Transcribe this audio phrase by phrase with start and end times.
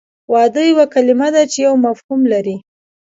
[0.33, 2.57] واده یوه کلمه ده چې یو مفهوم لري